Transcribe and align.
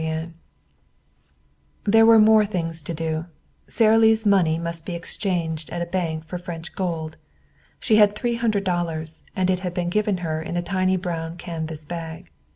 VIII 0.01 0.33
Here 1.91 2.05
were 2.07 2.17
more 2.17 2.43
things 2.43 2.81
to 2.81 2.91
do. 2.95 3.25
Sara 3.67 3.99
Lee's 3.99 4.25
money 4.25 4.57
must 4.57 4.83
be 4.83 4.95
exchanged 4.95 5.69
at 5.69 5.83
a 5.83 5.85
bank 5.85 6.25
for 6.25 6.39
French 6.39 6.73
gold. 6.73 7.17
She 7.79 7.97
had 7.97 8.15
three 8.15 8.33
hundred 8.33 8.63
dollars, 8.63 9.23
and 9.35 9.47
it 9.47 9.59
had 9.59 9.75
been 9.75 9.89
given 9.91 10.17
her 10.25 10.41
in 10.41 10.57
a 10.57 10.63
tiny 10.63 10.97
brown 10.97 11.37
canvas 11.37 11.85
bag. 11.85 12.31